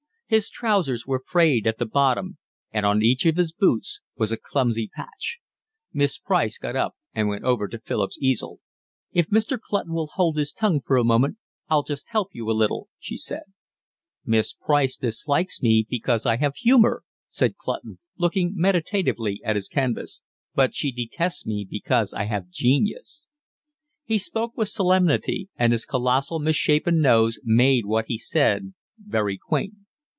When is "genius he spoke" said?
22.49-24.55